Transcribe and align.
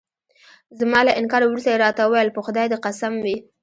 زما 0.79 0.99
له 1.07 1.11
انکار 1.19 1.41
وروسته 1.45 1.69
يې 1.71 1.77
راته 1.85 2.01
وویل: 2.03 2.29
په 2.35 2.41
خدای 2.45 2.65
دې 2.71 2.77
قسم 2.85 3.13
وي. 3.23 3.37